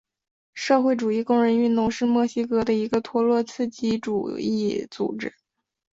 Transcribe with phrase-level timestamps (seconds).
[0.55, 5.35] 社会主义工人运动是墨西哥的一个托洛茨基主义组织。